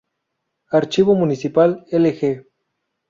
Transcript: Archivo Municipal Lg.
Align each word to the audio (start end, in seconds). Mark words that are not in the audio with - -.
Archivo 0.71 1.13
Municipal 1.13 1.85
Lg. 1.91 2.47